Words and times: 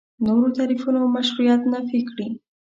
نورو 0.25 0.47
تعریفونو 0.57 1.01
مشروعیت 1.15 1.61
نفي 1.73 1.99
کړي. 2.09 2.27